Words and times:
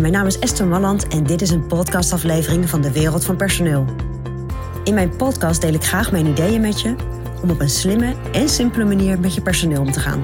Mijn 0.00 0.12
naam 0.12 0.26
is 0.26 0.38
Esther 0.38 0.66
Malland 0.66 1.08
en 1.08 1.24
dit 1.24 1.42
is 1.42 1.50
een 1.50 1.66
podcastaflevering 1.66 2.68
van 2.68 2.80
de 2.80 2.92
Wereld 2.92 3.24
van 3.24 3.36
Personeel. 3.36 3.84
In 4.84 4.94
mijn 4.94 5.16
podcast 5.16 5.60
deel 5.60 5.72
ik 5.74 5.84
graag 5.84 6.12
mijn 6.12 6.26
ideeën 6.26 6.60
met 6.60 6.80
je 6.80 6.96
om 7.42 7.50
op 7.50 7.60
een 7.60 7.70
slimme 7.70 8.30
en 8.32 8.48
simpele 8.48 8.84
manier 8.84 9.20
met 9.20 9.34
je 9.34 9.42
personeel 9.42 9.80
om 9.80 9.92
te 9.92 10.00
gaan. 10.00 10.22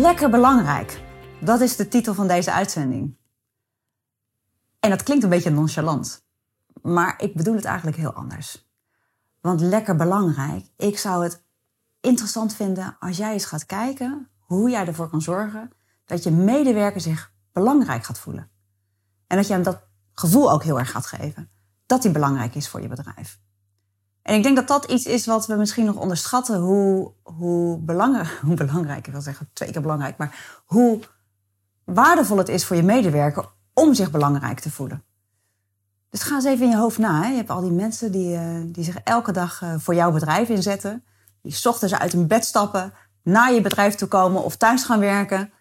Lekker 0.00 0.30
belangrijk. 0.30 1.00
Dat 1.40 1.60
is 1.60 1.76
de 1.76 1.88
titel 1.88 2.14
van 2.14 2.28
deze 2.28 2.52
uitzending. 2.52 3.16
En 4.78 4.90
dat 4.90 5.02
klinkt 5.02 5.24
een 5.24 5.30
beetje 5.30 5.50
nonchalant. 5.50 6.24
Maar 6.82 7.14
ik 7.22 7.34
bedoel 7.34 7.54
het 7.54 7.64
eigenlijk 7.64 7.96
heel 7.96 8.12
anders. 8.12 8.68
Want 9.40 9.60
lekker 9.60 9.96
belangrijk, 9.96 10.66
ik 10.76 10.98
zou 10.98 11.22
het 11.22 11.48
interessant 12.00 12.54
vinden 12.54 12.96
als 12.98 13.16
jij 13.16 13.32
eens 13.32 13.44
gaat 13.44 13.66
kijken 13.66 14.28
hoe 14.38 14.70
jij 14.70 14.86
ervoor 14.86 15.08
kan 15.08 15.22
zorgen 15.22 15.70
dat 16.04 16.22
je 16.22 16.30
medewerker 16.30 17.00
zich 17.00 17.32
belangrijk 17.52 18.04
gaat 18.04 18.18
voelen. 18.18 18.50
En 19.26 19.36
dat 19.36 19.46
je 19.46 19.52
hem 19.52 19.62
dat 19.62 19.80
gevoel 20.12 20.52
ook 20.52 20.62
heel 20.62 20.78
erg 20.78 20.90
gaat 20.90 21.06
geven. 21.06 21.50
Dat 21.86 22.02
hij 22.02 22.12
belangrijk 22.12 22.54
is 22.54 22.68
voor 22.68 22.80
je 22.80 22.88
bedrijf. 22.88 23.38
En 24.22 24.34
ik 24.34 24.42
denk 24.42 24.56
dat 24.56 24.68
dat 24.68 24.84
iets 24.84 25.04
is 25.04 25.26
wat 25.26 25.46
we 25.46 25.54
misschien 25.54 25.84
nog 25.84 25.96
onderschatten. 25.96 26.60
Hoe, 26.60 27.12
hoe, 27.22 27.78
belangrijk, 27.78 28.38
hoe 28.46 28.54
belangrijk, 28.54 29.06
ik 29.06 29.12
wil 29.12 29.22
zeggen 29.22 29.50
twee 29.52 29.70
keer 29.70 29.82
belangrijk, 29.82 30.16
maar 30.16 30.62
hoe 30.66 31.00
waardevol 31.84 32.36
het 32.36 32.48
is 32.48 32.64
voor 32.64 32.76
je 32.76 32.82
medewerker 32.82 33.48
om 33.74 33.94
zich 33.94 34.10
belangrijk 34.10 34.60
te 34.60 34.70
voelen. 34.70 35.04
Dus 36.10 36.22
ga 36.22 36.34
eens 36.34 36.44
even 36.44 36.64
in 36.64 36.70
je 36.70 36.76
hoofd 36.76 36.98
na. 36.98 37.22
Hè. 37.22 37.28
Je 37.28 37.36
hebt 37.36 37.50
al 37.50 37.60
die 37.60 37.70
mensen 37.70 38.12
die, 38.12 38.34
uh, 38.34 38.60
die 38.66 38.84
zich 38.84 38.96
elke 38.96 39.32
dag 39.32 39.62
uh, 39.62 39.74
voor 39.78 39.94
jouw 39.94 40.12
bedrijf 40.12 40.48
inzetten. 40.48 41.04
Die 41.42 41.64
ochtends 41.64 41.94
uit 41.94 42.12
hun 42.12 42.26
bed 42.26 42.44
stappen, 42.44 42.92
naar 43.22 43.52
je 43.52 43.60
bedrijf 43.60 43.94
toe 43.94 44.08
komen 44.08 44.44
of 44.44 44.56
thuis 44.56 44.84
gaan 44.84 45.00
werken. 45.00 45.52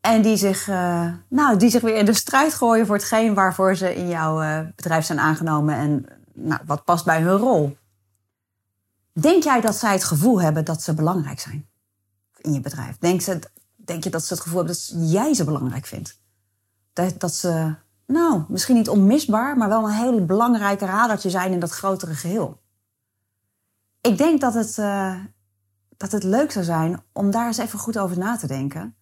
En 0.00 0.22
die 0.22 0.36
zich, 0.36 0.68
uh, 0.68 1.12
nou, 1.28 1.56
die 1.56 1.70
zich 1.70 1.82
weer 1.82 1.96
in 1.96 2.04
de 2.04 2.12
strijd 2.12 2.54
gooien 2.54 2.86
voor 2.86 2.96
hetgeen 2.96 3.34
waarvoor 3.34 3.74
ze 3.74 3.94
in 3.94 4.08
jouw 4.08 4.64
bedrijf 4.76 5.04
zijn 5.04 5.20
aangenomen. 5.20 5.74
En 5.74 6.06
nou, 6.34 6.60
wat 6.66 6.84
past 6.84 7.04
bij 7.04 7.20
hun 7.20 7.36
rol. 7.36 7.76
Denk 9.12 9.42
jij 9.42 9.60
dat 9.60 9.76
zij 9.76 9.92
het 9.92 10.04
gevoel 10.04 10.40
hebben 10.40 10.64
dat 10.64 10.82
ze 10.82 10.94
belangrijk 10.94 11.40
zijn 11.40 11.68
in 12.36 12.52
je 12.52 12.60
bedrijf? 12.60 12.98
Denk, 12.98 13.20
ze, 13.20 13.38
denk 13.76 14.04
je 14.04 14.10
dat 14.10 14.24
ze 14.24 14.34
het 14.34 14.42
gevoel 14.42 14.58
hebben 14.58 14.76
dat 14.76 15.10
jij 15.10 15.34
ze 15.34 15.44
belangrijk 15.44 15.86
vindt? 15.86 16.20
Dat, 16.92 17.20
dat 17.20 17.34
ze, 17.34 17.74
nou, 18.06 18.44
misschien 18.48 18.76
niet 18.76 18.88
onmisbaar, 18.88 19.56
maar 19.56 19.68
wel 19.68 19.84
een 19.84 19.94
heel 19.94 20.24
belangrijke 20.24 20.84
radertje 20.84 21.30
zijn 21.30 21.52
in 21.52 21.60
dat 21.60 21.70
grotere 21.70 22.14
geheel. 22.14 22.59
Ik 24.00 24.18
denk 24.18 24.40
dat 24.40 24.54
het, 24.54 24.76
uh, 24.76 25.14
dat 25.96 26.12
het 26.12 26.22
leuk 26.22 26.52
zou 26.52 26.64
zijn 26.64 27.02
om 27.12 27.30
daar 27.30 27.46
eens 27.46 27.58
even 27.58 27.78
goed 27.78 27.98
over 27.98 28.18
na 28.18 28.36
te 28.36 28.46
denken. 28.46 28.94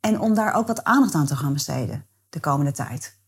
En 0.00 0.20
om 0.20 0.34
daar 0.34 0.54
ook 0.54 0.66
wat 0.66 0.84
aandacht 0.84 1.14
aan 1.14 1.26
te 1.26 1.36
gaan 1.36 1.52
besteden 1.52 2.06
de 2.28 2.40
komende 2.40 2.72
tijd. 2.72 3.18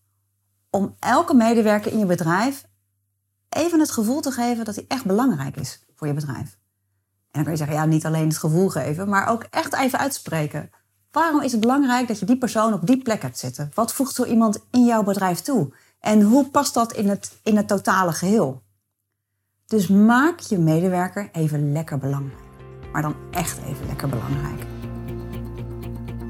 Om 0.70 0.96
elke 0.98 1.34
medewerker 1.34 1.92
in 1.92 1.98
je 1.98 2.06
bedrijf 2.06 2.64
even 3.48 3.80
het 3.80 3.90
gevoel 3.90 4.20
te 4.20 4.30
geven 4.30 4.64
dat 4.64 4.74
hij 4.74 4.84
echt 4.88 5.04
belangrijk 5.04 5.56
is 5.56 5.84
voor 5.94 6.06
je 6.06 6.14
bedrijf. 6.14 6.58
En 7.30 7.30
dan 7.30 7.42
kun 7.42 7.52
je 7.52 7.58
zeggen, 7.58 7.76
ja, 7.76 7.84
niet 7.84 8.06
alleen 8.06 8.28
het 8.28 8.38
gevoel 8.38 8.68
geven, 8.68 9.08
maar 9.08 9.28
ook 9.28 9.42
echt 9.50 9.74
even 9.74 9.98
uitspreken. 9.98 10.70
Waarom 11.10 11.42
is 11.42 11.52
het 11.52 11.60
belangrijk 11.60 12.08
dat 12.08 12.18
je 12.18 12.26
die 12.26 12.38
persoon 12.38 12.72
op 12.72 12.86
die 12.86 13.02
plek 13.02 13.22
hebt 13.22 13.38
zitten? 13.38 13.70
Wat 13.74 13.92
voegt 13.92 14.14
zo 14.14 14.24
iemand 14.24 14.58
in 14.70 14.84
jouw 14.84 15.02
bedrijf 15.02 15.40
toe? 15.40 15.74
En 16.00 16.22
hoe 16.22 16.48
past 16.50 16.74
dat 16.74 16.92
in 16.92 17.08
het, 17.08 17.32
in 17.42 17.56
het 17.56 17.68
totale 17.68 18.12
geheel? 18.12 18.62
Dus 19.66 19.88
maak 19.88 20.40
je 20.40 20.58
medewerker 20.58 21.28
even 21.32 21.72
lekker 21.72 21.98
belangrijk. 21.98 22.42
Maar 22.92 23.02
dan 23.02 23.14
echt 23.30 23.58
even 23.58 23.86
lekker 23.86 24.08
belangrijk. 24.08 24.62